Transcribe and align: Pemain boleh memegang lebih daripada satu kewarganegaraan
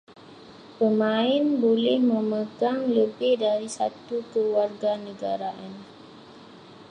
Pemain 0.81 1.43
boleh 1.63 1.97
memegang 2.11 2.81
lebih 2.97 3.33
daripada 3.45 3.75
satu 3.93 4.15
kewarganegaraan 4.33 5.71